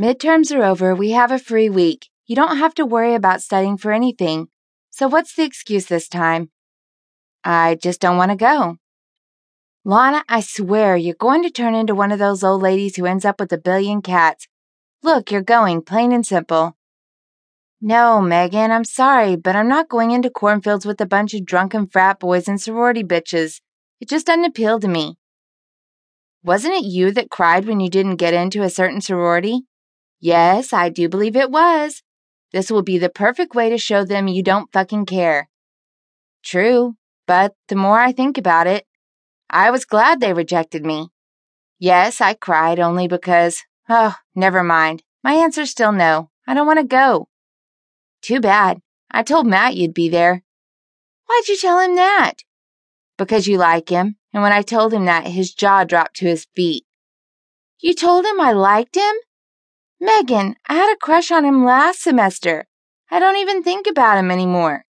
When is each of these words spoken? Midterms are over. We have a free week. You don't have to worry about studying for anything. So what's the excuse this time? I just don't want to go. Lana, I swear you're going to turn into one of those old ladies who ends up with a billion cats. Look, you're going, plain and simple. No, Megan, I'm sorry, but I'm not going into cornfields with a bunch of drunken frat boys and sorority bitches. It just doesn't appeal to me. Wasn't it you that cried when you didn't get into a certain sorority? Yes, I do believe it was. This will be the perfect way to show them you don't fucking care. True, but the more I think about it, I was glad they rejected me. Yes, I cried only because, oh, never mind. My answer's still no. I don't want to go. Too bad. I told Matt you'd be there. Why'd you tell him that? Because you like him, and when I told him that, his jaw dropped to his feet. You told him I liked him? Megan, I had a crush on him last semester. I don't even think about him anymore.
Midterms 0.00 0.52
are 0.52 0.64
over. 0.64 0.92
We 0.92 1.12
have 1.12 1.30
a 1.30 1.38
free 1.38 1.70
week. 1.70 2.08
You 2.26 2.34
don't 2.34 2.56
have 2.56 2.74
to 2.74 2.84
worry 2.84 3.14
about 3.14 3.42
studying 3.42 3.76
for 3.76 3.92
anything. 3.92 4.48
So 4.90 5.06
what's 5.06 5.36
the 5.36 5.44
excuse 5.44 5.86
this 5.86 6.08
time? 6.08 6.50
I 7.44 7.76
just 7.76 8.00
don't 8.00 8.16
want 8.16 8.32
to 8.32 8.36
go. 8.36 8.78
Lana, 9.84 10.24
I 10.28 10.40
swear 10.40 10.96
you're 10.96 11.14
going 11.14 11.44
to 11.44 11.50
turn 11.50 11.76
into 11.76 11.94
one 11.94 12.10
of 12.10 12.18
those 12.18 12.42
old 12.42 12.60
ladies 12.60 12.96
who 12.96 13.06
ends 13.06 13.24
up 13.24 13.38
with 13.38 13.52
a 13.52 13.58
billion 13.58 14.02
cats. 14.02 14.48
Look, 15.04 15.30
you're 15.30 15.42
going, 15.42 15.82
plain 15.82 16.10
and 16.10 16.26
simple. 16.26 16.76
No, 17.80 18.20
Megan, 18.20 18.72
I'm 18.72 18.84
sorry, 18.84 19.36
but 19.36 19.54
I'm 19.54 19.68
not 19.68 19.88
going 19.88 20.10
into 20.10 20.28
cornfields 20.28 20.86
with 20.86 21.00
a 21.00 21.06
bunch 21.06 21.34
of 21.34 21.46
drunken 21.46 21.86
frat 21.86 22.18
boys 22.18 22.48
and 22.48 22.60
sorority 22.60 23.04
bitches. 23.04 23.60
It 24.00 24.08
just 24.08 24.26
doesn't 24.26 24.44
appeal 24.44 24.80
to 24.80 24.88
me. 24.88 25.18
Wasn't 26.42 26.74
it 26.74 26.84
you 26.84 27.12
that 27.12 27.30
cried 27.30 27.66
when 27.66 27.78
you 27.78 27.90
didn't 27.90 28.16
get 28.16 28.34
into 28.34 28.62
a 28.62 28.70
certain 28.70 29.00
sorority? 29.00 29.66
Yes, 30.24 30.72
I 30.72 30.88
do 30.88 31.10
believe 31.10 31.36
it 31.36 31.50
was. 31.50 32.02
This 32.50 32.70
will 32.70 32.80
be 32.80 32.96
the 32.96 33.10
perfect 33.10 33.54
way 33.54 33.68
to 33.68 33.76
show 33.76 34.06
them 34.06 34.26
you 34.26 34.42
don't 34.42 34.72
fucking 34.72 35.04
care. 35.04 35.50
True, 36.42 36.94
but 37.26 37.52
the 37.68 37.76
more 37.76 38.00
I 38.00 38.10
think 38.10 38.38
about 38.38 38.66
it, 38.66 38.86
I 39.50 39.70
was 39.70 39.84
glad 39.84 40.20
they 40.20 40.32
rejected 40.32 40.86
me. 40.86 41.10
Yes, 41.78 42.22
I 42.22 42.32
cried 42.32 42.80
only 42.80 43.06
because, 43.06 43.64
oh, 43.90 44.14
never 44.34 44.64
mind. 44.64 45.02
My 45.22 45.34
answer's 45.34 45.68
still 45.68 45.92
no. 45.92 46.30
I 46.46 46.54
don't 46.54 46.66
want 46.66 46.78
to 46.78 46.86
go. 46.86 47.28
Too 48.22 48.40
bad. 48.40 48.80
I 49.10 49.24
told 49.24 49.46
Matt 49.46 49.76
you'd 49.76 49.92
be 49.92 50.08
there. 50.08 50.42
Why'd 51.26 51.48
you 51.48 51.58
tell 51.58 51.80
him 51.80 51.96
that? 51.96 52.36
Because 53.18 53.46
you 53.46 53.58
like 53.58 53.90
him, 53.90 54.16
and 54.32 54.42
when 54.42 54.52
I 54.52 54.62
told 54.62 54.94
him 54.94 55.04
that, 55.04 55.26
his 55.26 55.52
jaw 55.52 55.84
dropped 55.84 56.16
to 56.16 56.24
his 56.24 56.46
feet. 56.56 56.86
You 57.80 57.92
told 57.92 58.24
him 58.24 58.40
I 58.40 58.52
liked 58.52 58.94
him? 58.94 59.14
Megan, 60.00 60.56
I 60.68 60.74
had 60.74 60.92
a 60.92 60.98
crush 60.98 61.30
on 61.30 61.44
him 61.44 61.64
last 61.64 62.02
semester. 62.02 62.66
I 63.10 63.20
don't 63.20 63.36
even 63.36 63.62
think 63.62 63.86
about 63.86 64.18
him 64.18 64.30
anymore. 64.30 64.84